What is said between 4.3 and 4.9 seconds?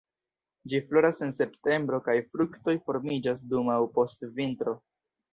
vintro.